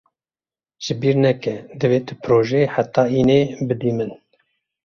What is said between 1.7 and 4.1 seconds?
divê tu projeyê heta înê bidî